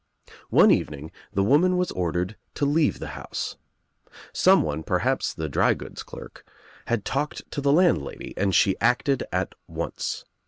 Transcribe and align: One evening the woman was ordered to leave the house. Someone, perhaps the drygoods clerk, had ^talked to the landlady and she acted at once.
One 0.49 0.71
evening 0.71 1.11
the 1.31 1.43
woman 1.43 1.77
was 1.77 1.91
ordered 1.91 2.35
to 2.55 2.65
leave 2.65 2.97
the 2.97 3.09
house. 3.13 3.57
Someone, 4.33 4.81
perhaps 4.81 5.31
the 5.31 5.47
drygoods 5.47 6.01
clerk, 6.03 6.43
had 6.87 7.05
^talked 7.05 7.43
to 7.51 7.61
the 7.61 7.71
landlady 7.71 8.33
and 8.35 8.55
she 8.55 8.75
acted 8.79 9.25
at 9.31 9.53
once. 9.67 10.25